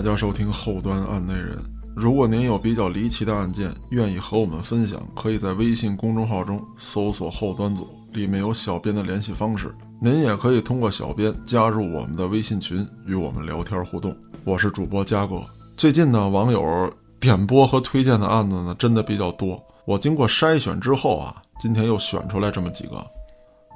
[0.00, 1.58] 大家收听后端案内人。
[1.94, 9.70] 如果您有比较离奇的案件，愿意和我们分享，可以在微信公众号中搜索“后端组”，里面有小编的联系方式。
[10.00, 14.16] 您也可以通过小编加入我们的微信群，与我们聊天互动。
[14.42, 15.42] 我是主播嘉哥。
[15.76, 16.90] 最近呢，网友
[17.20, 19.62] 点播和推荐的案子呢，真的比较多。
[19.84, 23.06] 我经过筛选之后啊，今天又选出来这么几个。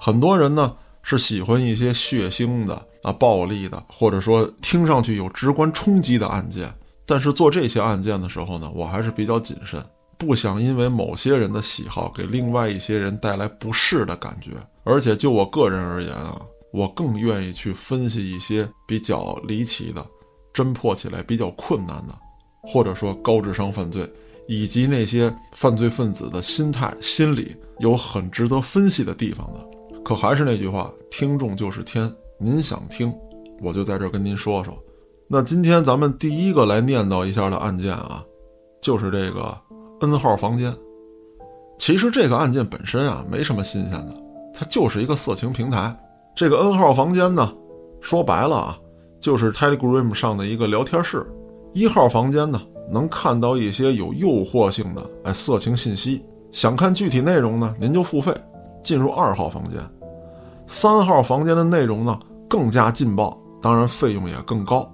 [0.01, 0.73] 很多人呢
[1.05, 6.75] 是喜欢一些血腥的啊、暴力的，或者说听上去有直观冲击的案件。
[7.07, 9.85] 但是做这些案件的时候呢，我还是比较谨慎，
[10.17, 14.53] 不想因为某些人的喜好给另外一些人带来不适的感觉。
[14.83, 16.41] 而且就我个人而言啊，
[16.73, 20.05] 我更愿意去分析一些比较离奇的、
[20.55, 22.19] 侦破起来比较困难的，
[22.63, 24.11] 或者说高智商犯罪，
[24.49, 29.74] 以及那些犯罪分子的心态、心理有很值得分析的地方的。
[30.05, 33.11] 可还是那句话，听众就是天，您想听，
[33.63, 34.77] 我就在这儿跟您说说。
[35.27, 38.23] 那今天咱们第一个来念叨一下的案件啊，
[38.83, 39.57] 就是这个
[40.03, 40.73] N 号房间。
[41.79, 44.15] 其实这个案件本身啊没什么新鲜的，
[44.53, 45.99] 它就是一个色情平台。
[46.37, 47.51] 这个 N 号房间呢，
[48.03, 48.79] 说白了啊，
[49.19, 51.27] 就是 Telegram 上的一个聊天室。
[51.73, 52.61] 一号房间呢，
[52.91, 56.23] 能看到一些有诱惑性的哎色情信息。
[56.51, 58.31] 想看具体内容呢，您就付费
[58.85, 59.81] 进入二号房间。
[60.69, 62.17] 三号房间的内容呢
[62.49, 64.89] 更加劲爆，当然费用也更高。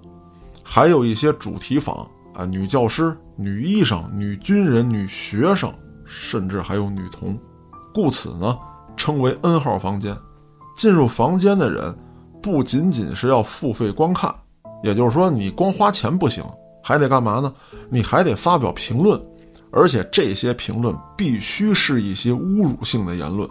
[0.62, 5.72] 还有一些主题房啊，女教师、女医生、女军人、女学生，
[6.06, 7.38] 甚至还有女童，
[7.92, 8.56] 故此呢，
[8.96, 10.16] 称为 N 号房间。
[10.76, 11.94] 进入房间的人，
[12.40, 14.34] 不仅仅是要付费观看，
[14.82, 16.42] 也就是说，你光花钱不行，
[16.82, 17.52] 还得干嘛呢？
[17.90, 19.20] 你还得发表评论，
[19.70, 23.46] 而且这些评论必须是一些侮辱性的言论，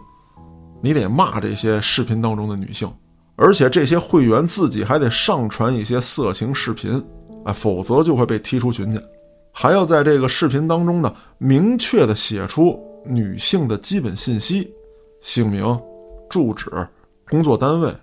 [0.81, 2.91] 你得骂这些视频当中的女性。
[3.35, 7.01] 而且这些会员自己还得上传一些色情视频，
[7.45, 9.01] 哎，否则就会被踢出群去。
[9.53, 14.69] 还要在这个视频当中呢，明确的写出女性的基本信息，
[15.21, 15.79] 姓名、
[16.29, 16.69] 住址、
[17.29, 17.93] 工作单位，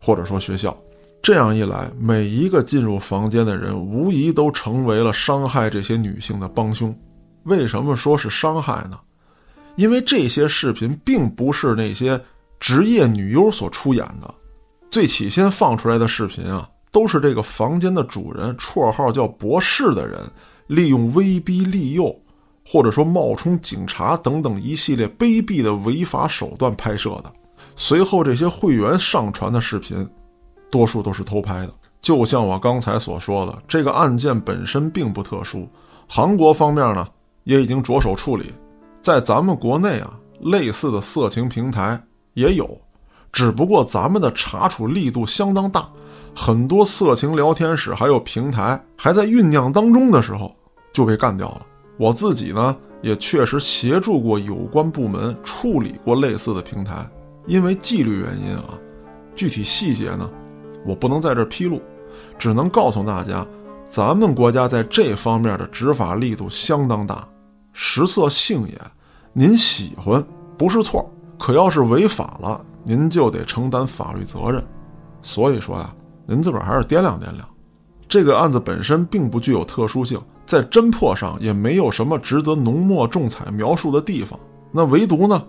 [0.00, 0.74] 或者说学校。
[1.22, 6.92] 这样一来，每一个进入房间的人，无疑都成为了伤害这些女性的帮凶。
[7.44, 8.98] 为什么说是伤害呢？
[9.76, 12.20] 因为这些视频并不是那些
[12.60, 14.34] 职业女优所出演的。
[14.90, 20.20] 最起先放出来的视频啊，都是这个房间的主人，绰号叫博士的人，
[20.66, 22.14] 利用威逼利诱，
[22.66, 27.32] 或者说冒充警察等等一系列卑鄙的违法手段拍摄的。
[27.74, 30.06] 随后这些会员上传的视频，
[30.70, 31.72] 多数都是偷拍的。
[32.02, 35.66] 就像我刚才所说的，这个案件本身并不特殊，
[36.06, 37.08] 韩国方面呢
[37.44, 38.52] 也已经着手处理，
[39.02, 42.00] 在咱们国内啊，类似的色情平台
[42.34, 42.80] 也有。
[43.32, 45.88] 只不过咱们的查处力度相当大，
[46.36, 50.54] 很多色情聊天室还有平台还在酝酿当中的时候
[50.92, 51.66] 就被干掉了。
[51.98, 57.08] 我自己呢也确实协助过有关部门处理过类似的平台，
[57.46, 58.78] 因为纪律原因啊，
[59.34, 60.30] 具体细节呢
[60.86, 61.80] 我不能在这披露，
[62.38, 63.46] 只能告诉大家，
[63.88, 67.26] 咱们国家在这方面的执法力度相当大。
[67.72, 68.80] 食色性也，
[69.32, 70.24] 您喜欢
[70.56, 72.64] 不是错，可要是违法了。
[72.84, 74.60] 您就得承担法律责任，
[75.22, 75.94] 所以说呀，
[76.26, 77.48] 您自个儿还是掂量掂量。
[78.08, 84.38] 这个案子本身并不具有特殊性，在侦破上也没有什么值得浓墨重彩描述的地方。
[84.72, 85.42] 那唯独呢，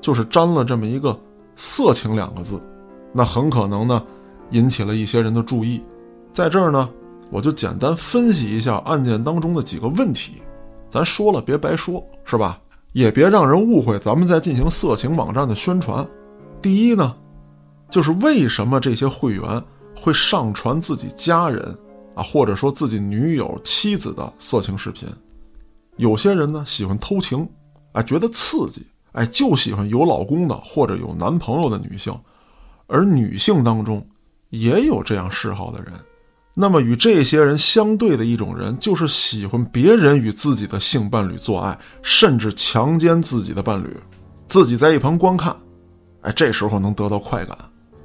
[0.00, 1.18] 就是沾了这么一个
[1.56, 2.62] “色情”两个字，
[3.12, 4.02] 那很可能呢，
[4.52, 5.82] 引起了一些人的注意。
[6.32, 6.88] 在这儿呢，
[7.30, 10.40] 我就简单分析一下案件当中的几个问题。
[10.96, 12.58] 咱说了别白说，是吧？
[12.94, 16.08] 也别让人误会咱们在进行色情网站的宣传。
[16.62, 17.14] 第一呢，
[17.90, 19.62] 就是为什么这些会员
[19.94, 21.62] 会上传自己家人
[22.14, 25.06] 啊，或者说自己女友、妻子的色情视频？
[25.96, 27.46] 有些人呢喜欢偷情，
[27.92, 32.18] 哎，觉得刺激，哎，就喜欢有老公的或者有男朋友的女性，
[32.86, 34.02] 而女性当中
[34.48, 35.92] 也有这样嗜好的人。
[36.58, 43.94] 那么与这些人相对的一种人，就是喜欢别人与自己的性伴侣做爱，甚至强奸自己的伴侣，
[44.48, 45.54] 自己在一旁观看。
[46.22, 47.54] 哎，这时候能得到快感，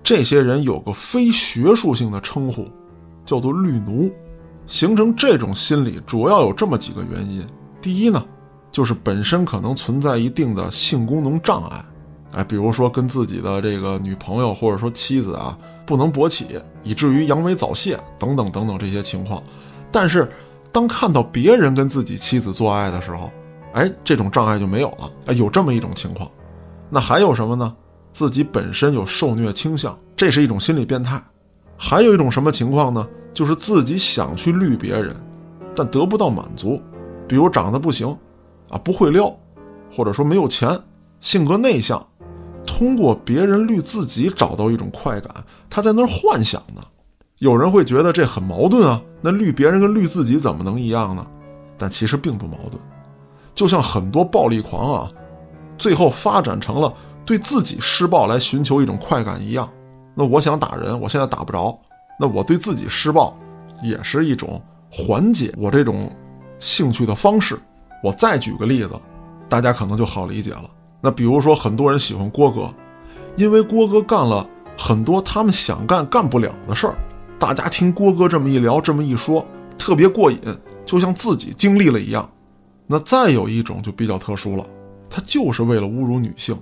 [0.04, 2.68] 这些人有个非学术性的称呼，
[3.26, 4.12] 叫做“绿奴”。
[4.68, 7.48] 形成这种心理主要有这么几个原因：
[7.82, 8.22] 第一呢，
[8.70, 11.86] 就是本身可能存在一定的性功能障碍，
[12.34, 16.48] 哎，比如说跟自己的这个女朋友或者说妻子啊不能勃起，
[16.84, 19.42] 以至于阳痿早泄等等等等这些情况。
[19.92, 20.30] 但是，
[20.72, 23.30] 当看到别人跟自己妻子做爱的时候，
[23.74, 25.12] 哎，这种障碍就没有了。
[25.26, 26.30] 哎，有这么一种情况。
[26.90, 27.76] 那还有什么呢？
[28.14, 31.18] 自己本身有受虐倾向，这是一种心理变态；
[31.78, 33.08] 还有一种什么情况呢？
[33.34, 35.16] 就是自己想去绿别人，
[35.74, 36.82] 但得不到满足，
[37.28, 38.08] 比如长得不行，
[38.70, 39.34] 啊不会撩，
[39.90, 40.78] 或者说没有钱，
[41.22, 42.06] 性格内向，
[42.66, 45.32] 通过别人绿自己找到一种快感，
[45.70, 46.82] 他在那儿幻想呢。
[47.40, 51.26] 有人会觉得这很矛盾啊，那绿别人跟绿自己怎么能一样呢？
[51.78, 52.80] 但其实并不矛盾，
[53.56, 55.10] 就像很多暴力狂啊，
[55.76, 56.94] 最后发展成了
[57.26, 59.68] 对自己施暴来寻求一种快感一样。
[60.14, 61.76] 那我想打人，我现在打不着，
[62.20, 63.36] 那我对自己施暴，
[63.82, 64.62] 也是一种
[64.92, 66.12] 缓解我这种
[66.60, 67.60] 兴趣的方式。
[68.04, 68.92] 我再举个例子，
[69.50, 70.66] 大家可能就好理解了。
[71.02, 72.72] 那比如说，很多人喜欢郭哥，
[73.36, 76.96] 因为郭哥干了很多他们想干干不了的事儿。
[77.40, 79.46] 大家听郭哥这么一聊，这么一说，
[79.78, 80.40] 特别过瘾，
[80.86, 82.30] 就像自己经历了一样。
[82.86, 84.66] 那再有一种就比较特殊了，
[85.10, 86.56] 他就是为了侮辱女性。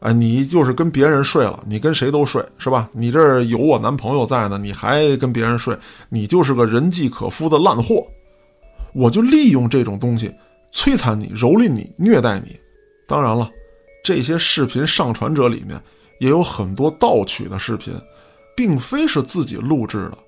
[0.00, 2.90] 哎，你就是跟别人睡了，你跟谁都睡是吧？
[2.92, 5.74] 你这儿有我男朋友在呢，你还跟别人睡，
[6.08, 8.04] 你就是个人迹可夫的烂货。
[8.92, 10.30] 我就利用这种东西
[10.72, 12.54] 摧残你、蹂躏你、虐待你。
[13.08, 13.50] 当然了，
[14.04, 15.82] 这些视频上传者里面
[16.20, 17.92] 也有很多盗取的视频，
[18.54, 20.18] 并非是自己录制的。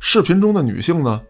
[0.00, 1.22] 视频中的女性呢，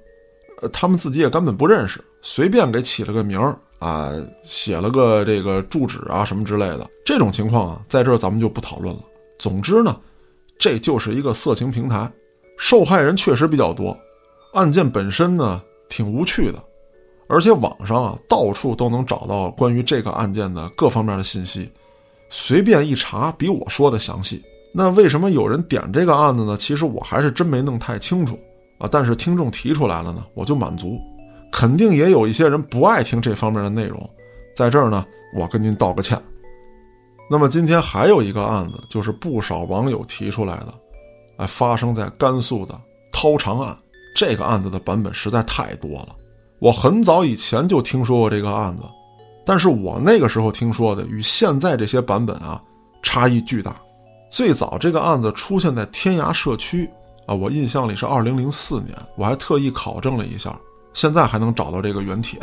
[0.63, 4.11] 呃，她们自己也根本不认识，随便给起了个名儿啊，
[4.43, 6.89] 写了个这个住址啊什么之类的。
[7.05, 9.03] 这种情况啊，在这儿咱们就不讨论了。
[9.39, 9.95] 总之呢，
[10.59, 12.11] 这就是一个色情平台，
[12.57, 13.95] 受害人确实比较多，
[14.55, 16.63] 案件本身呢挺无趣的，
[17.31, 21.71] 而且网上啊到处都能找到关于这个案件的各方面的信息，
[22.29, 24.43] 随便一查比我说的详细。
[24.73, 26.57] 那为什么有人点这个案子呢？
[26.57, 28.39] 其实我还是真没弄太清楚。
[28.79, 28.89] 啊！
[28.91, 30.99] 但是听众提出来了呢，我就满足。
[31.53, 34.09] 肯定也有一些人不爱听这方面的内容，
[34.57, 35.05] 在这儿呢，
[35.35, 36.19] 我跟您道个歉。
[37.31, 40.73] 那么今天还有一个案子，就是不少网友提出来的，
[41.37, 42.75] 哎，发生在甘肃的
[43.13, 43.77] 掏肠案。
[44.17, 46.17] 这个案子的版本实在太多了，
[46.61, 48.85] 我很早以前就听说过这个案子，
[49.45, 52.63] 但是我那个时候听说的与现在这些版本啊，
[53.03, 53.75] 差异巨大。
[54.31, 56.89] 最早这个案子出现在天涯社区。
[57.27, 60.59] 啊，我印象里是二零零四年，我还特意考证了一下，
[60.93, 62.41] 现在还能找到这个原帖，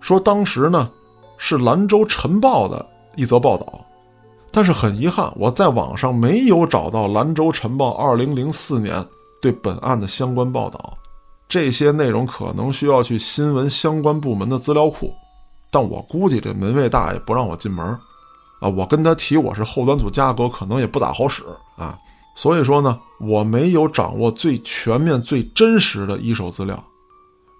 [0.00, 0.90] 说当时呢
[1.38, 2.84] 是兰州晨报的
[3.14, 3.66] 一则报道，
[4.50, 9.04] 但是很遗憾，我在网上没有找到兰州晨报二零零四年
[9.40, 10.98] 对本案的相关报道，
[11.54, 15.14] 这些内容可能需要去新闻相关部门的资料库，
[15.70, 17.86] 但我估计这门卫大爷不让我进门，
[18.60, 21.44] 啊，我跟他提我是后端组加哥，可能也不咋好使
[21.76, 21.96] 啊。
[22.34, 26.82] 所以说呢，我没有掌握最全面、最真实的一手资料，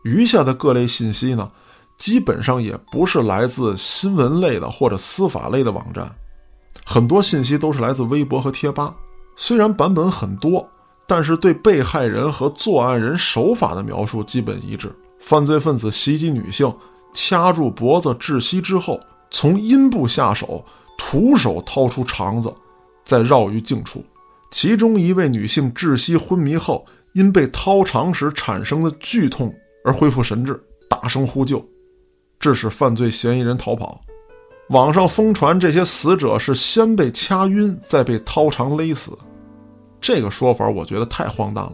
[0.03, 1.49] 余下的各类信息呢，
[1.97, 6.13] 基本上也不是来自新闻类的或者司法类的网站，
[6.85, 8.93] 很多信息都是来自微博和贴吧。
[9.37, 10.69] 虽然版本很多，
[11.07, 16.73] 但是对被害人和作案人手法的描述基本一致：犯罪分子袭击女性，
[17.13, 18.99] 掐住脖子窒息之后，
[19.31, 20.65] 从阴部下手，
[20.97, 22.53] 徒手掏出肠子，
[23.05, 24.05] 再绕于颈处。
[24.51, 29.53] 其中一位女性窒息昏迷后，因被掏肠时产生的剧痛
[29.85, 31.63] 而恢复神智，大声呼救，
[32.39, 34.01] 致使犯罪嫌疑人逃跑。
[34.71, 39.11] 网上疯传这些死者是先被掐晕，再被掏肠勒死，
[40.05, 41.73] 这个说法我觉得太荒诞了。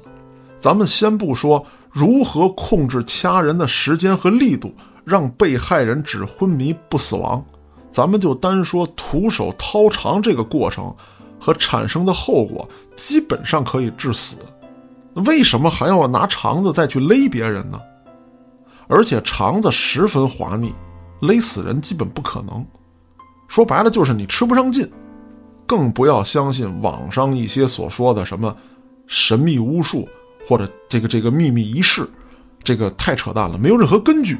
[0.60, 4.72] 咱们先不说如何控制掐人的时间和力度，
[5.04, 7.44] 让被害人只昏迷不死亡，
[7.90, 10.94] 咱们就单说徒手掏肠这个过程。
[11.42, 14.36] 和产生的后果基本上可以致死，
[15.14, 17.80] 为什么还要拿肠子再去勒别人呢？
[18.86, 20.70] 而且肠子十分滑腻，
[21.20, 22.64] 勒死人基本不可能。
[23.48, 24.86] 说白了就是你吃不上劲，
[25.70, 28.56] 更不要相信网上一些所说的什么
[29.06, 30.08] 神秘巫术
[30.44, 32.10] 或者这个这个秘密仪式，
[32.64, 34.36] 这个太扯淡了，没有任何根据。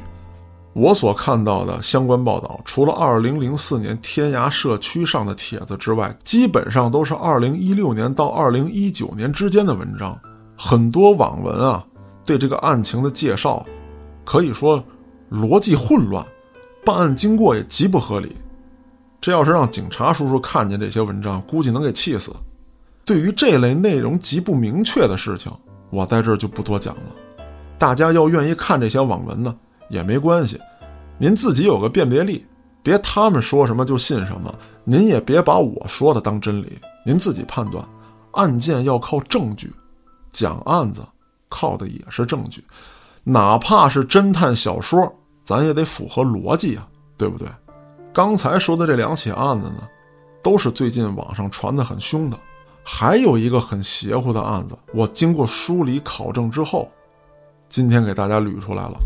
[0.73, 10.19] 我所看到的相关报道，除了2004年天涯社区上的帖子之外，基本上都是2016年到2019年之间的文章。
[10.57, 11.81] 很多网文啊，
[12.25, 13.65] 对这个案情的介绍，
[14.25, 14.83] 可以说
[15.31, 16.25] 逻辑混乱，
[16.83, 18.35] 办案经过也极不合理。
[19.21, 22.33] 这要是让警察叔叔看见这些文章，估计能给气死。
[23.05, 25.51] 对于这类内容极不明确的事情，
[25.91, 27.03] 我在这儿就不多讲了。
[27.77, 29.55] 大家要愿意看这些网文呢。
[29.89, 30.57] 也没关系，
[31.17, 32.45] 您自己有个辨别力，
[32.81, 34.55] 别他们说什么就信什么。
[34.85, 37.85] 您也别把我说的当真理，您自己判断。
[38.31, 39.69] 案件要靠证据，
[40.31, 41.01] 讲案子
[41.49, 42.63] 靠的也是证据，
[43.25, 45.13] 哪怕是侦探小说，
[45.43, 46.87] 咱也得符合逻辑啊，
[47.17, 47.45] 对不对？
[48.13, 49.87] 刚才说的这两起案子呢，
[50.43, 52.37] 都是最近网上传的很凶的。
[52.83, 56.91] 还有一个很邪乎的案子，我经过梳理考证之后，
[57.69, 58.97] 今天给大家捋出来了。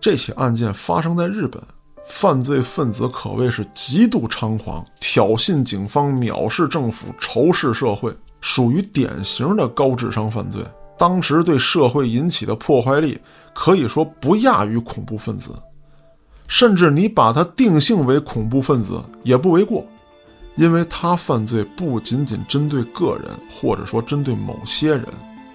[0.00, 1.60] 这起案件发生在日本，
[2.06, 10.62] 犯罪分子可谓是极度猖狂，挑衅警方，藐视政府，仇视社会，属于典型的高智商犯罪。
[10.96, 13.18] 当时对社会引起的破坏力
[13.54, 15.50] 可以说不亚于恐怖分子，
[16.50, 19.86] 甚至你把他定性为恐怖分子也不为过，
[20.56, 25.06] 因为他犯罪不仅仅针对个人，或者说针对某些人。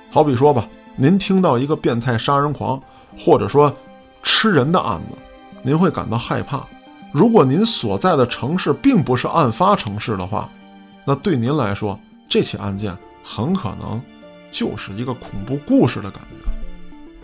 [0.10, 2.82] 好比说吧，您听到一个变态杀人狂，
[3.18, 3.76] 或者说
[4.24, 5.18] 吃人的案子，
[5.62, 6.66] 您会感到害怕。
[7.12, 10.50] 如果您所在的城市并不是案发城市的话，
[11.04, 12.00] 那对您来说，
[12.30, 14.02] 这起案件很可能。
[14.50, 16.50] 就是一个恐怖故事的感觉，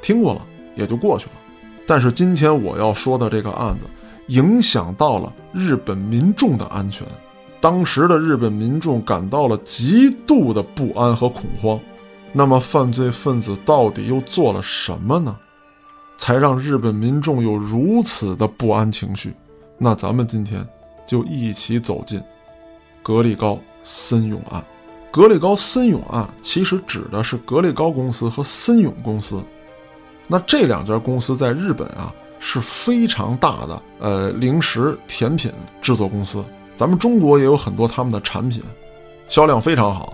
[0.02, 1.32] 听过了也就过去了。
[1.86, 3.86] 但是今天我要说的这个案子，
[4.28, 7.06] 影响到了日本民众的安全。
[7.60, 11.80] 当时的日本民众感到了极度的不安和恐慌。
[12.34, 15.38] 那么犯罪分子到底又做了什么呢？
[16.18, 19.34] 才让日本民众有如此的不安情绪？
[19.78, 20.66] 那咱们今天
[21.06, 22.22] 就一起走进
[23.04, 24.64] 格力高森永案。
[25.12, 29.44] 格力高森永案其实指的是格力高公司和森永公司，
[30.32, 36.42] 那这两家公司在日本啊是非常大的呃零食甜品制作公司，
[36.78, 38.64] 咱们中国也有很多他们的产品，
[39.28, 40.14] 销量非常好。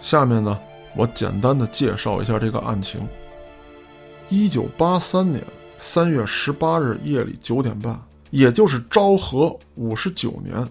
[0.00, 0.58] 下面呢，
[0.96, 3.00] 我简单的介绍一下这个案情。
[4.28, 5.40] 一九八三年
[5.78, 7.96] 三月十八日夜里九点半，
[8.30, 10.68] 也就是昭和五十九年，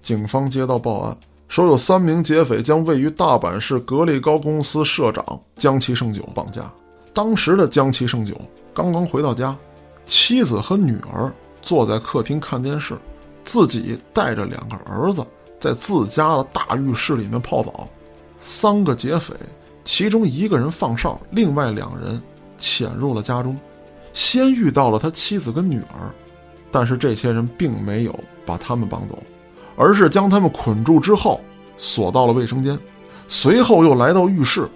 [0.00, 1.18] 警方接到报案。
[1.48, 6.62] 说有三名劫匪将位于大阪市格力高公司社长江崎胜久绑架。
[7.12, 8.34] 当时的江崎胜久
[8.72, 9.56] 刚刚回到家，
[10.06, 12.96] 妻子和女儿坐在客厅看电视，
[13.44, 15.26] 自己带着两个儿子
[15.58, 17.88] 在自家的大浴室里面泡澡。
[18.40, 19.34] 三个劫匪，
[19.84, 22.22] 其中一个人放哨，另外两人
[22.56, 23.58] 潜入了家中，
[24.12, 26.10] 先遇到了他妻子跟女儿，
[26.70, 29.18] 但是这些人并没有把他们绑走。
[29.76, 31.40] 而是将他们捆住之后
[31.78, 32.78] 锁到了卫生间，
[33.28, 34.68] 随后又来到浴室，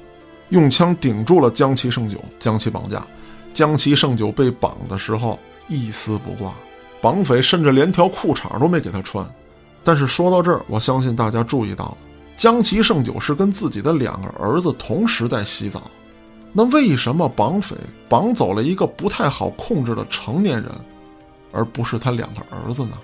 [0.55, 3.05] 用枪顶住了江崎胜久，将其绑架。
[3.53, 6.55] 江崎胜久被绑的时候一丝不挂，
[7.03, 9.27] 绑匪甚至连条裤衩都没给他穿。
[9.83, 11.99] 但是说到这儿，我相信大家注意到了，
[12.37, 15.83] 江崎胜久是跟自己的两个儿子同时在洗澡，
[16.53, 17.75] 那为什么绑匪
[18.09, 20.71] 绑走了一个不太好控制的成年人，
[21.51, 22.97] 而不是他两个儿子呢？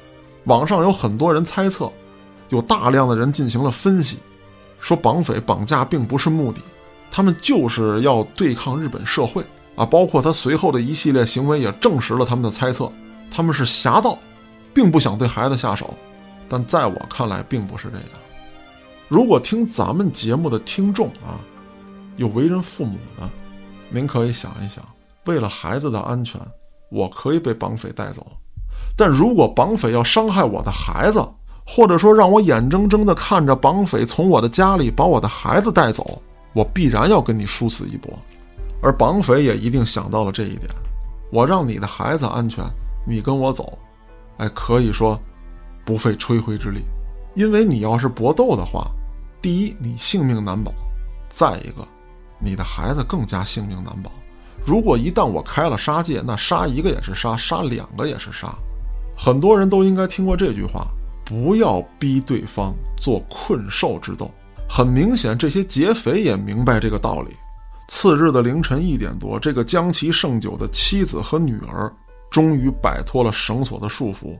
[0.44, 1.90] 网上有很多人猜测，
[2.48, 4.18] 有大量的人进行了分析，
[4.78, 6.60] 说绑匪绑架并不是目的，
[7.10, 9.84] 他们就是要对抗日本社会啊！
[9.84, 12.90] 包括他随后的一系列行为也证实了他们的猜测，
[13.30, 14.18] 他们是侠盗，
[14.72, 15.92] 并不想对孩子下手。
[16.48, 18.06] 但在我看来，并不是这样。
[19.08, 21.40] 如果听咱们节目的听众啊，
[22.16, 23.28] 有为人父母的，
[23.88, 24.84] 您可以想一想，
[25.24, 26.40] 为了孩子的安全，
[26.90, 28.26] 我可以被绑匪带走。
[28.96, 31.24] 但如果绑匪要伤害我的孩子，
[31.66, 36.20] 或者说让我眼睁睁地看着绑匪从我的家里把我的孩子带走，
[36.52, 38.18] 我必然要跟你殊死一搏。
[38.82, 40.68] 而绑匪也一定想到了这一点，
[41.30, 42.64] 我让你的孩子安全，
[43.06, 43.78] 你跟我走，
[44.38, 45.20] 哎，可以说
[45.84, 46.80] 不费吹灰之力。
[47.34, 48.90] 因为你要是搏斗的话，
[49.42, 50.72] 第一你性命难保，
[51.28, 51.86] 再一个，
[52.38, 54.10] 你的孩子更加性命难保。
[54.64, 58.52] 如果一旦我开了杀戒，那杀一个也是杀，杀两个也是杀。
[59.16, 60.86] 很多人都应该听过这句话：
[61.24, 64.30] 不要逼对方做困兽之斗。
[64.72, 67.36] 很明显，这些劫匪也明白这个道理。
[67.88, 71.92] 次日的凌晨一点多，这个江崎胜久的妻子和女儿
[72.30, 74.38] 终于摆脱了绳索的束缚，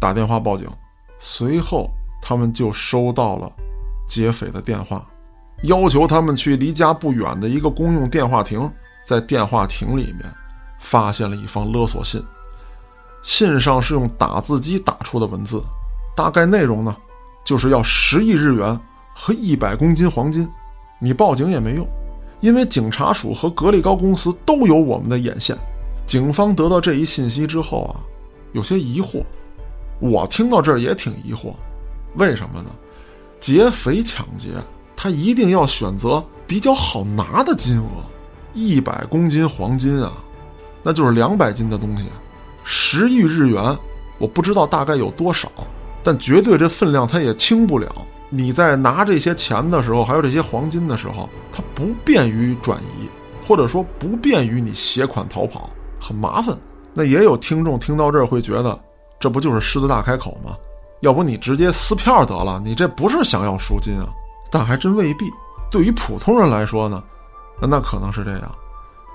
[0.00, 0.68] 打电话报警。
[1.20, 1.88] 随后，
[2.20, 3.48] 他们就收到了
[4.08, 5.06] 劫匪的电话，
[5.62, 8.68] 要求他们去离家不远的一个公用电话亭。
[9.06, 10.22] 在电话亭里面，
[10.80, 12.20] 发现了一封勒索信，
[13.22, 15.62] 信上是用打字机打出的文字，
[16.16, 16.96] 大概内容呢，
[17.44, 18.78] 就是要十亿日元
[19.20, 20.48] 和一百公斤黄金。
[20.98, 21.86] 你报警也没用，
[22.40, 25.54] 因为警察署和格力高公司都有我们的眼线。
[26.06, 28.00] 警方得到这一信息之后啊，
[28.52, 29.22] 有些疑惑，
[30.00, 31.52] 我听到这儿也挺疑惑，
[32.16, 32.70] 为什么呢？
[33.38, 34.48] 劫匪抢劫，
[34.96, 37.84] 他一定要选择比较好拿的金额。
[38.54, 40.12] 一百公斤黄金啊，
[40.82, 42.04] 那就是两百斤的东西，
[42.64, 43.76] 十亿日元，
[44.18, 45.52] 我不知道大概有多少，
[46.02, 47.94] 但绝对这分量它也轻不了。
[48.30, 53.08] 你在拿这些钱的时候，还有这些黄金的时候，它不便于转移，
[53.46, 55.68] 或者说不便于你携款逃跑，
[56.00, 56.56] 很麻烦。
[56.94, 58.78] 那也有听众听到这儿会觉得，
[59.18, 60.56] 这不就是狮子大开口吗？
[61.00, 64.06] 要不你直接撕票得了，你这不是想要赎金啊？
[64.50, 65.26] 但还真未必。
[65.70, 67.02] 对于普通人来说呢？
[67.62, 68.54] 那可能是这样，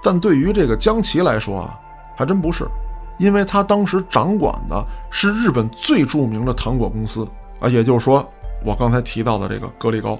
[0.03, 1.79] 但对于这个江崎来说啊，
[2.15, 2.67] 还真不是，
[3.17, 7.27] 因为他当时掌管的是日本最著名的糖果公司
[7.59, 8.23] 啊，也就是说，
[8.65, 10.19] 我刚才提到的这个格力高，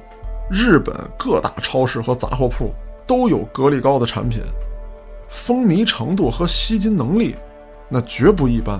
[0.51, 2.71] 日本各大超市和杂货铺
[3.07, 4.39] 都有格力高的产品，
[5.27, 7.35] 风靡程度和吸金能力，
[7.89, 8.79] 那绝不一般。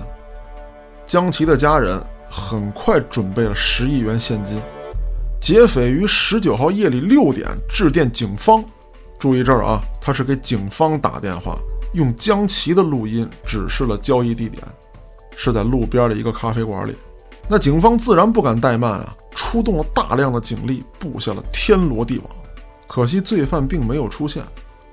[1.04, 4.60] 江崎的家人很快准备了十亿元现金，
[5.40, 8.64] 劫匪于十九号夜里六点致电警方。
[9.18, 11.58] 注意这儿啊，他是给警方打电话，
[11.94, 14.62] 用江崎的录音指示了交易地点，
[15.36, 16.94] 是在路边的一个咖啡馆里。
[17.48, 22.26] 那警方自然不敢怠慢啊，出动了大量的警力，布下了天罗地网。
[22.88, 24.42] 可惜罪犯并没有出现，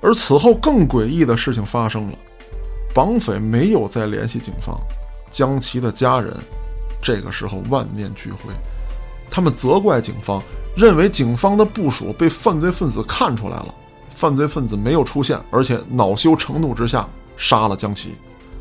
[0.00, 2.18] 而此后更诡异的事情发生了，
[2.94, 4.78] 绑匪没有再联系警方，
[5.30, 6.32] 江崎的家人
[7.02, 8.52] 这个时候万念俱灰，
[9.30, 10.42] 他们责怪警方，
[10.76, 13.74] 认为警方的部署被犯罪分子看出来了。
[14.10, 18.14] 犯罪分子没有出现，而且恼羞成怒之下杀了江崎。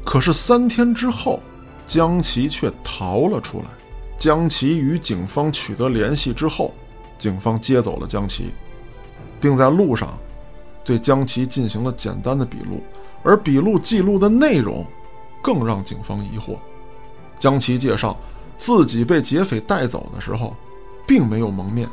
[0.04, 1.40] 可是三天之后，
[1.86, 3.66] 江崎却逃了出来。
[4.24, 6.74] 将其与警方取得联系之后，
[7.18, 8.54] 警方接走了江崎，
[9.38, 10.18] 并在路上
[10.82, 12.82] 对江崎进行了简单的笔录。
[13.22, 14.86] 而笔录记录的内容
[15.42, 16.56] 更让警方疑惑。
[17.38, 18.18] 江崎介绍，
[18.56, 20.56] 自己被劫匪带走的时候，
[21.06, 21.90] 并没有蒙面。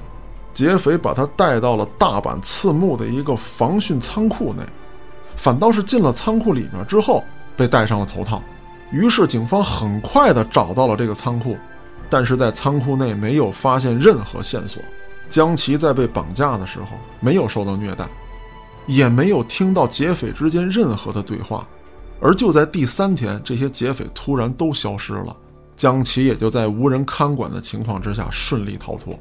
[0.52, 4.62] 劫匪把他带到了大阪刺目的一个防汛仓库内，
[5.34, 7.24] 反倒是进了仓库里面之后
[7.56, 8.40] 被戴上了头套。
[8.92, 11.56] 于是警方很快的找到了这个仓库，
[12.10, 14.82] 但是在仓库内没有发现任何线索。
[15.30, 16.86] 江崎在被绑架的时候
[17.20, 18.04] 没有受到虐待，
[18.86, 21.66] 也没有听到劫匪之间任何的对话。
[22.20, 25.34] 而就在第三天，这些劫匪突然都消失了，
[25.76, 29.18] 江崎也就在无人看管的情况之下顺利逃脱。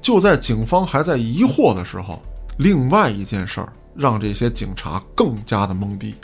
[0.00, 2.22] 就在警方还在疑惑的时候，
[2.58, 6.14] 另外一件事儿让这些警察更加的懵逼。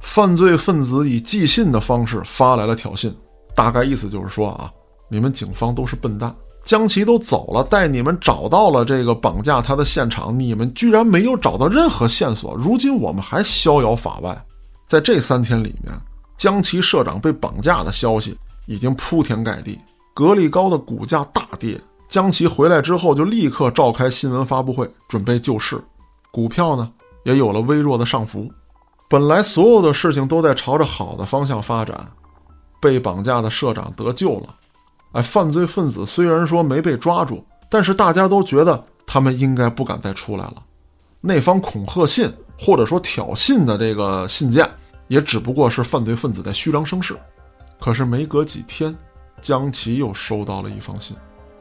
[0.00, 3.12] 犯罪分子以寄信的方式发来了挑衅，
[3.54, 4.70] 大概意思就是说啊，
[5.12, 14.46] 你们警方都是笨蛋，江琪都走了，带你们找到了这个绑架他的现场，你们居然没有找到任何线索，如今我们还逍遥法外。
[14.88, 15.92] 在这三天里面，
[16.38, 18.34] 江崎社长被绑架的消息
[18.66, 19.78] 已经铺天盖地，
[20.14, 21.78] 格力高的股价大跌。
[22.08, 25.78] 江崎回来之后，就立刻召开新闻发布会，准备救市，
[26.30, 26.90] 股票呢
[27.24, 28.50] 也有了微弱的上浮。
[29.10, 32.10] 本来所有的事情都在朝着好的方向发展，
[32.80, 34.54] 被绑架的社长得救了。
[35.12, 40.62] 哎，犯罪分子虽然说没被抓住，但是大家都觉得他们应该不敢再出来了。
[41.20, 44.68] 那封恐吓信或者说挑衅的这个信件，
[45.08, 47.16] 也只不过是犯罪分子在虚张声势。
[47.80, 48.96] 可是没隔几天，
[49.40, 51.16] 江崎又收到了一封信。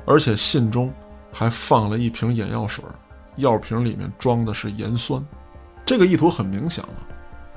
[0.06, 0.92] 而且信中
[1.32, 2.84] 还放了一瓶眼药水，
[3.36, 5.24] 药瓶里面装的是盐酸。
[5.86, 6.94] 这个意图很明显了，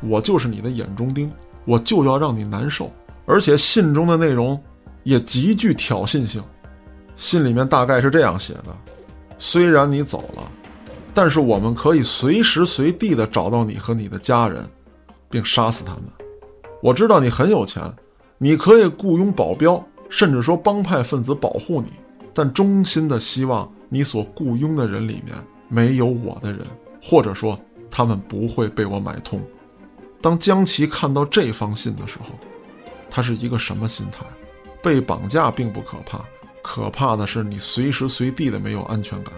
[0.03, 1.33] 我就是你的眼中钉，
[1.65, 2.93] 我就要让你难受。
[3.27, 4.61] 而且信中的内容
[5.05, 6.43] 也极具挑衅性，
[7.15, 8.77] 信里面大概是这样写的：
[9.39, 10.51] 虽然你走了，
[11.15, 14.69] 但是我们可以随时随地的找到你和你的家人，
[15.31, 16.05] 并杀死他们。
[16.83, 17.83] 我知道你很有钱，
[18.39, 21.89] 你可以雇佣保镖，甚至说帮派分子保护你。
[22.33, 25.37] 但衷心的希望你所雇佣的人里面
[25.69, 26.67] 没有我的人，
[27.01, 27.57] 或者说
[27.91, 29.41] 他们不会被我买通。
[30.21, 32.31] 当江琪看到这封信的时候，
[33.09, 34.27] 他是一个什么心态？
[34.85, 36.23] 被绑架并不可怕，
[36.63, 39.33] 可怕的是你随时随地的没有安全感。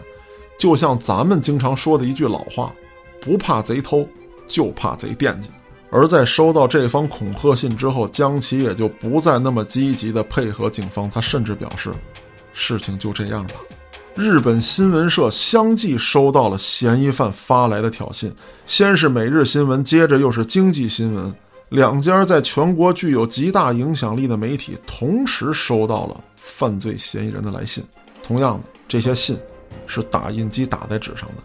[0.59, 2.74] 就像咱们经常说的一句老话
[3.22, 4.09] ：“不怕贼偷，
[4.48, 5.48] 就怕贼惦记。”
[5.88, 11.94] 而在收到这封恐吓信之后，江琪也就不再那么积极的配合警方，他甚至表示。
[12.52, 13.54] 事情就这样吧。
[14.14, 18.32] 日本新闻社相继收到了嫌疑犯发来的挑衅，
[18.64, 21.32] 先是每日新闻，接着又是经济新闻，
[21.70, 27.85] 两家在全国具有极大影响力的媒体同时收到了犯罪嫌疑人的来信。
[28.22, 29.37] 同样的，这些信
[29.85, 31.42] 是打印机打在纸上的。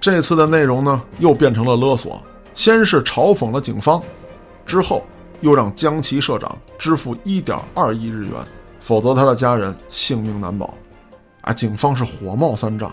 [0.00, 2.22] 这次的内容呢，又变成了勒索，
[2.54, 4.02] 先是嘲讽了警方，
[4.64, 5.04] 之后
[5.42, 8.34] 又让江崎社长支付一点二亿日元。
[8.80, 10.74] 否则，他的家人性命难保。
[11.42, 12.90] 啊，警方是火冒三丈，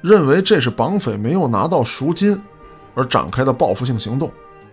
[0.00, 2.40] 认为这是绑匪没有拿到赎金
[2.94, 4.30] 而展开的报复性行动。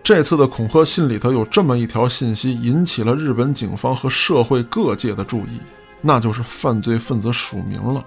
[0.08, 5.60] 这次的恐吓信里头有这么一条信息，引起了日本警方和社会各界的注意，
[6.00, 8.02] 那就是犯罪分子署名了，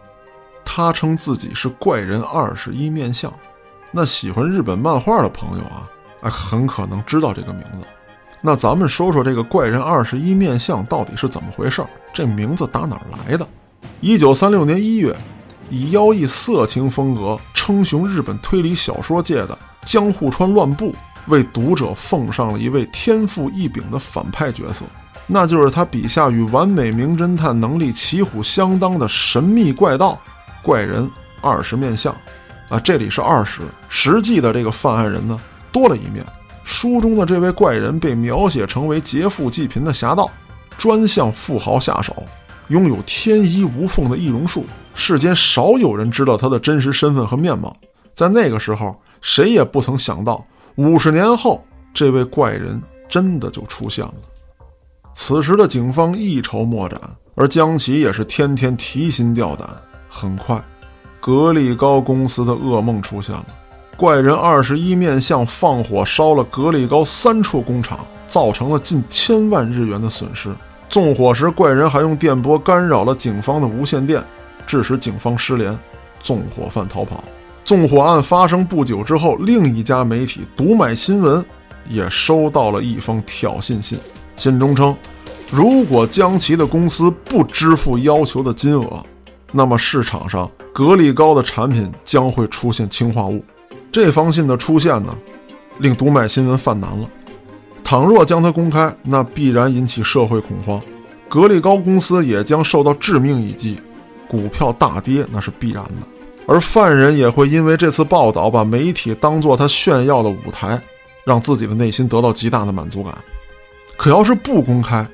[0.66, 3.32] 他称自己是怪人二十一面相。
[3.92, 5.88] 那喜欢日本漫画的朋友啊，
[6.22, 7.86] 哎，很可能知道这个名字。
[8.42, 11.86] 那咱们说说这个怪人二十一面相到底是怎么回事？
[12.12, 13.48] 这名字打哪儿来的？
[14.00, 15.16] 一九三六年一月，
[15.70, 20.96] 以妖异色情风格称雄日本推理小说界的江户川乱步
[21.28, 24.86] 为读者奉上了一位天赋异禀的反派角色，
[25.28, 30.20] 那就是他笔下与完美名侦探能力旗鼓相当的神秘怪盗
[30.62, 31.10] 怪人
[31.42, 32.16] 二十面相。
[32.70, 35.40] 啊，这里是二十，实际的这个犯案人呢
[35.72, 36.26] 多了一面。
[36.64, 40.30] 书中的这位怪人被描写成为劫富济贫的侠盗，
[40.78, 42.16] 专向富豪下手，
[42.70, 47.76] 拥有天衣无缝的易容术，世间少有人知道他的真实身份和面貌。
[48.14, 54.14] 在那个时候，谁也不曾想到，五十年后，这位怪人真的就出现了。
[55.14, 57.00] 此时的警方一筹莫展，
[57.36, 59.68] 而江奇也是天天提心吊胆。
[60.10, 60.62] 很快，
[61.20, 63.46] 格力高公司的噩梦出现了。
[63.98, 70.56] 怪人二十一面相放火烧了格力高三处工厂，造成了近千万日元的损失。
[70.90, 74.24] 纵火时，怪人还用电波干扰了警方的无线电，
[74.66, 75.78] 致使警方失联，
[76.20, 77.24] 纵火犯逃跑。
[77.64, 81.44] 纵火案发生不久之后，另一家媒体读卖新闻
[81.88, 83.98] 也收到了一封挑衅信，
[84.36, 84.96] 信中称，
[85.52, 89.04] 如果江奇的公司不支付要求的金额，
[89.52, 93.44] 那么市场上格力高的产品将会出现氰化物。
[93.92, 95.16] 这封信的出现呢，
[95.80, 97.08] 令读卖新闻犯难了。
[97.84, 100.82] 倘若将它公开，那必然引起社会恐慌，
[101.28, 103.80] 格力高公司也将受到致命一击，
[104.28, 106.08] 股票大跌那是必然的。
[106.52, 110.78] 而犯人也会因为这次报道，把媒体当做他炫耀的舞台，
[111.24, 113.18] 让自己的内心得到极大的满足感。
[113.96, 115.08] 可要是不公开，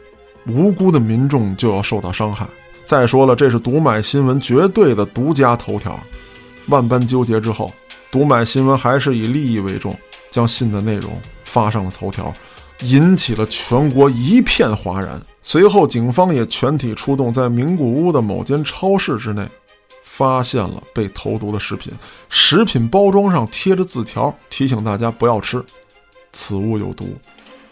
[0.48, 2.48] 无辜的民众就要受到伤害。
[2.86, 6.00] 再说了，这是读买新闻绝对的独家头条。
[6.70, 7.72] 万般纠结之后。
[8.10, 9.96] 读买新闻还是以利益为重，
[10.32, 11.12] 将信的内容
[11.44, 12.34] 发上了头条，
[12.80, 15.22] 引起了全国一片哗然。
[15.42, 19.46] 随后，警方也全体出动，在名古屋的某间超市之内，
[20.18, 21.94] 发现了被投毒的食品。
[22.28, 25.64] 食品包装上贴着字条，提醒大家不要吃，
[26.34, 27.16] 此物有毒。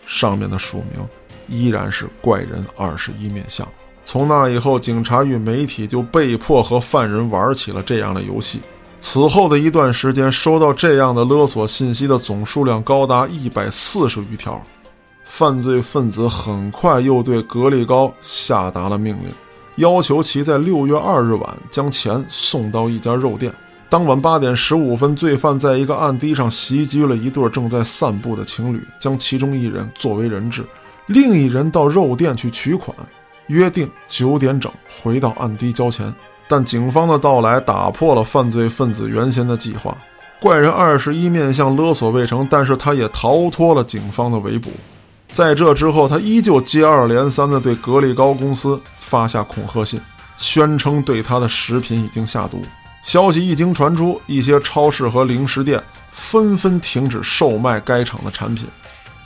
[0.05, 1.03] 上面的署名
[1.47, 3.67] 依然是怪人二十一面相。
[4.03, 8.59] 从那以后，警察与媒体就被迫和犯人玩起了这样的游戏。
[8.99, 14.63] 此后的一段时间，收到这样的勒索信息的总数量高达一百四十余条。
[15.23, 19.31] 犯罪分子很快又对格力高下达了命令，
[19.77, 23.51] 要求其在六月二日晚将钱送到一家肉店。
[23.89, 30.65] 当晚八点十五分，罪犯在一个暗堤上袭击了一对正在散步的情侣，将其中一人作为人质，
[31.05, 32.95] 另一人到肉店去取款，
[33.47, 36.13] 约定九点整回到暗堤交钱。
[36.47, 39.97] 但警方的到来打破了犯罪分子原先的计划。
[40.39, 44.71] 怪人二十一面相勒索未成，但是他也逃脱了警方的围捕。
[45.35, 49.99] 在这之后，他依旧接二连三地对格力高公司发下恐吓信，
[50.37, 52.61] 宣称对他的食品已经下毒。
[53.03, 58.65] 消息一经传出，一些超市和零食店纷纷停止售卖该厂的产品，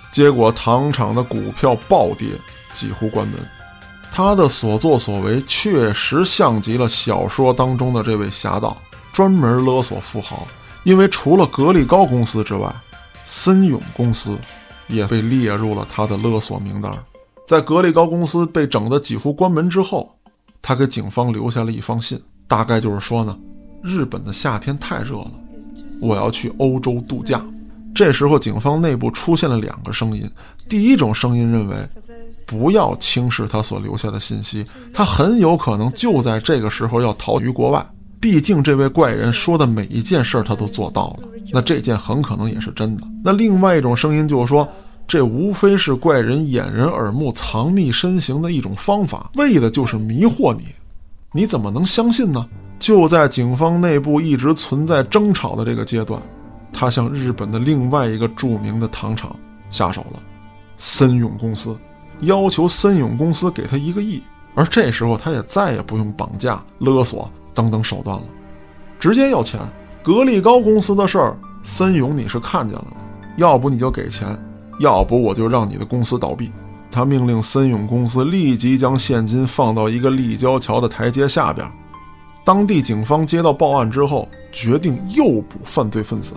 [0.09, 2.29] 结果糖厂的股票暴跌，
[2.73, 3.35] 几乎关门。
[4.11, 8.75] 他的所作所为确实像极了小说当中的这位侠盗，
[9.13, 10.47] 专门勒索富豪。
[10.83, 12.73] 因为除了格力高公司之外，
[13.25, 14.35] 森永公司
[14.89, 16.91] 也被列入了他的勒索名单。
[17.47, 20.13] 在格力高公司被整得几乎关门之后，
[20.61, 23.37] 他给警方留下了一封信，大概就是说呢，
[23.81, 25.31] 日本的夏天太热了，
[26.01, 27.41] 我要去欧洲度假。
[27.95, 30.29] 这时候，警方内部出现了两个声音，
[30.67, 31.75] 第一种声音认为。
[32.45, 37.85] 不要轻视他所留下的信息，他很有可能就在这个时候要逃于国外。
[38.19, 43.03] 毕竟这位怪人说的每一件事他都做到了，那这件很可能也是真的。
[43.23, 44.67] 那另外一种声音就是说，
[45.07, 50.65] 这无非是怪人掩人耳目、藏匿身形的一种方法，为的就是迷惑你。
[51.31, 52.45] 你怎么能相信呢？
[52.77, 56.21] 就在警方内部一直存在争吵的这个阶段，
[56.73, 59.35] 他向日本的另外一个著名的糖厂
[59.69, 60.19] 下手了——
[60.75, 61.77] 森永公司。
[62.21, 64.21] 要求森永公司给他一个亿，
[64.55, 68.23] 而这时候他也再也不用绑架、勒索等等手段了，
[68.99, 69.59] 直接要钱。
[70.03, 72.87] 格力高公司的事儿，森永你是看见了，
[73.37, 74.37] 要不你就给钱，
[74.79, 76.51] 要不我就让你的公司倒闭。
[76.91, 81.69] 他命令森永公司立即将现金放到一个立交桥的台阶下边。
[82.43, 86.33] 当地警方接到报案之后，决定诱捕犯罪分子。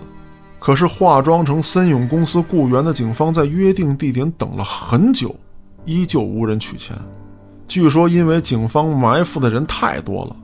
[0.59, 5.35] 可是化妆成森永公司雇员的警方在约定地点等了很久。
[5.85, 6.95] 依旧无人取钱，
[7.67, 10.35] 据说因为警方埋伏的人太多了，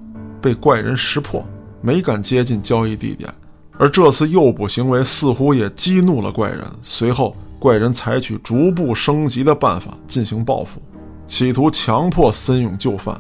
[0.42, 1.46] 被怪人识破，
[1.82, 3.34] 没敢接近交易地点。
[3.78, 10.82] 而这次诱捕行为似乎也激怒了怪人，随后怪人采取逐步升级的办法进行报复，
[11.26, 13.20] 企图强迫森永就范。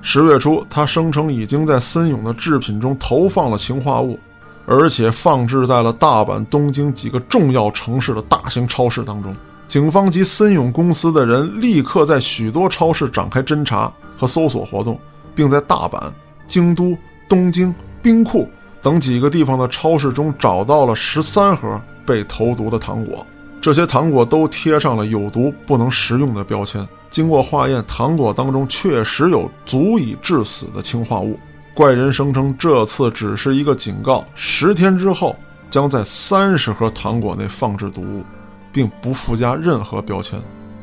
[0.00, 4.18] 十月初，他声称已经在森永的制品中投放了氰化物，
[4.64, 9.34] 而且放置在了大阪、东京几个重要城市的大型超市当中。
[9.66, 14.98] 警方及森永公司的人立刻在许多超市展开侦查和搜索活动，
[15.34, 16.10] 并在大阪、
[16.48, 18.48] 京都、东京、兵库
[18.82, 23.24] 等几个地方的超市中找到了十三盒被投毒的糖果。
[23.60, 26.84] 这些糖果都贴上了有毒、不能食用的标签。
[27.08, 31.38] 经过化验，糖果当中确实有足以致死的氰化物。
[31.74, 35.36] 怪人声称这次只是一个警告，十天之后
[35.70, 38.24] 将在三十盒糖果内放置毒物。
[38.70, 40.38] 并不附加任何标签。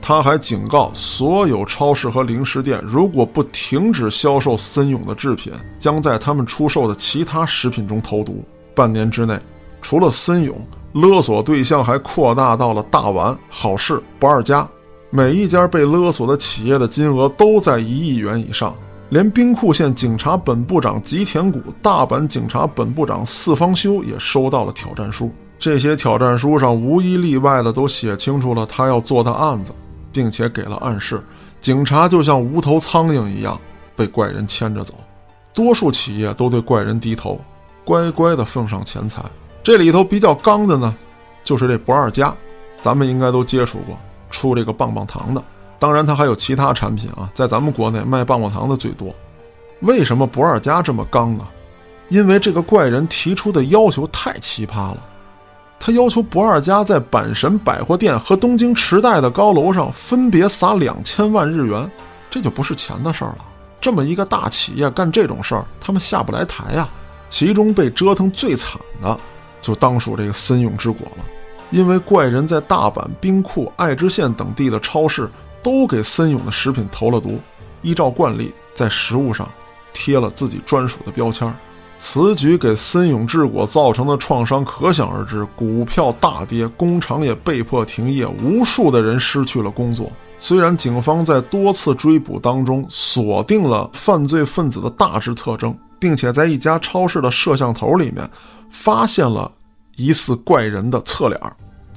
[0.08, 8.46] 他还警告所有超市和零食店，如果不停止销售森永的制品，将在他们出售的其他食品中投毒。
[8.76, 9.36] 半年之内，
[9.82, 10.56] 除了森永，
[10.94, 14.70] 勒索对象还扩大到了大丸、好事、不二家。
[15.10, 18.76] 每一家被勒索的企业的金额都在一亿元以上。
[19.10, 25.32] 连兵库县警察本部长吉田谷、大阪警察本部长四方修也收到了挑战书。
[25.58, 29.72] 这些挑战书上无一例外的都写清楚了他要做的案子，
[30.16, 31.22] 并且给了暗示。
[31.60, 33.60] 警察就像无头苍蝇一样
[33.98, 34.94] 被怪人牵着走，
[35.54, 37.42] 多数企业都对怪人低头，
[37.84, 39.22] 乖乖的奉上钱财。
[39.62, 40.96] 这里头比较刚的呢，
[41.44, 42.34] 就是这不二家，
[42.82, 44.00] 咱们应该都接触过，
[44.30, 45.44] 出这个棒棒糖的。
[45.78, 49.14] 当然，它还有其他产品啊，在咱们国内卖棒棒糖的最多。
[49.82, 51.46] 为什么不二家这么刚呢？
[52.08, 55.04] 因为这个怪人提出的要求太奇葩了。
[55.80, 61.90] 他要求不二家在阪神百货店和东京池袋的高楼上分别撒两千万日元，
[62.30, 63.46] 这就不是钱的事儿了。
[63.80, 66.90] 这么一个大企业干这种事儿，他们下不来台呀。
[67.30, 69.20] 其中被折腾最惨的，
[69.62, 71.26] 就当属这个森永之果了。
[71.72, 75.30] 因为怪人在大阪、兵库、爱知县等地的超市
[75.62, 77.40] 都给森永的食品投了毒，
[77.82, 79.48] 依照惯例在食物上
[79.92, 81.56] 贴了自己专属的标签儿。
[81.98, 90.12] 此举给森永制果造成的创伤可想而知，股票大跌，工厂也被迫停业，无数的人失去了工作。
[90.38, 98.30] 虽然警方在多次追捕当中锁定了犯罪分子的大致特征，并且在一家超市的摄像头里面
[98.70, 99.50] 发现了
[99.96, 101.40] 疑似怪人的侧脸，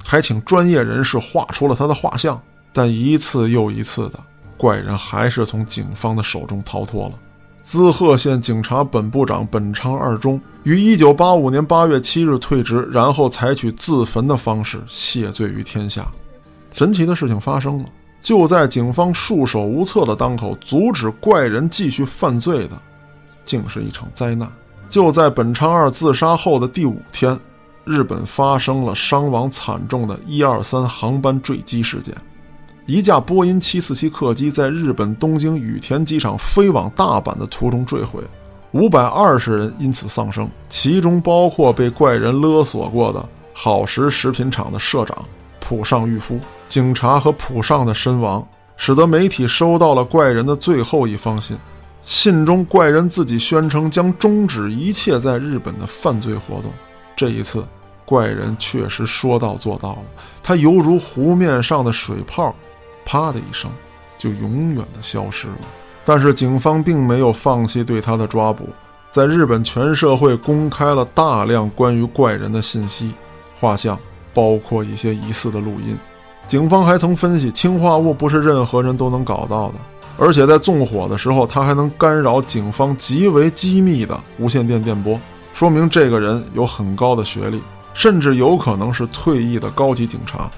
[0.03, 4.19] 还请专业人士画出了他的画像，但一次又一次的
[4.57, 7.15] 怪人还是从警方的手中逃脱了。
[7.61, 16.07] 滋贺县警察本部长本昌二中于1985年8月7日退职，然后采取自焚的方式谢罪于天下。
[16.73, 17.85] 神奇的事情发生了，
[18.21, 22.81] 就在警方束手无策的当口，阻止怪人继续犯罪的，
[23.45, 24.51] 竟是一场灾难。
[24.87, 27.37] 就在本昌二自杀后的第五天，
[27.85, 32.15] 日本发生了伤亡惨重的一二三航班坠机事件。
[32.89, 38.19] 一架波音747客机在日本东京羽田机场飞往大阪的途中坠毁，
[38.71, 43.23] 五百二十人因此丧生，其中包括被怪人勒索过的
[43.53, 45.15] 好食食品厂的社长
[45.59, 46.39] 浦上裕夫。
[46.67, 48.43] 警察和浦上的身亡，
[48.75, 51.55] 使得媒体收到了怪人的最后一封信。
[52.01, 56.71] 信中，怪人自己宣称将终止一切在日本的犯罪活动。
[57.15, 57.63] 这一次，
[58.03, 60.03] 怪人确实说到做到了，
[60.41, 62.51] 他犹如湖面上的水泡。
[63.11, 63.71] 啪的一声，
[64.19, 65.55] 就永远的消失了。
[66.05, 68.69] 但是警方并没有放弃对他的抓捕，
[69.09, 73.15] 在日本全社会公开了大量关于怪人的信息、
[73.59, 73.97] 画像，
[74.31, 75.97] 包括一些疑似的录音。
[76.45, 79.79] 警方还曾分析，氰化物不是任何人都能搞到的，
[80.19, 85.19] 而且在纵火的时候，他还能干扰警方极为机密的无线电电波，
[85.51, 87.59] 说明这个人有很高的学历，
[87.95, 90.49] 甚至有可能是退役的高级警察。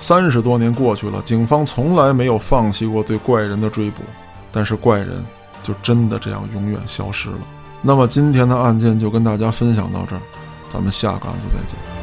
[0.00, 4.02] 三十多年过去了，警方从来没有放弃过对怪人的追捕，
[4.50, 5.22] 但是怪人
[5.62, 7.38] 就真的这样永远消失了。
[7.82, 10.22] 那么今天的案件就跟大家分享到这儿，
[10.70, 11.99] 咱们下个案子再见。